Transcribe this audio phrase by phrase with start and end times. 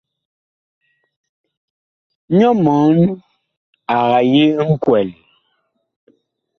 [2.37, 2.97] Nyɔ mɔɔn
[3.95, 5.07] ag yi nkwɛl.